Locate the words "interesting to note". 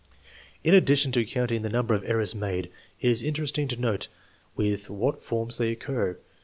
3.21-4.07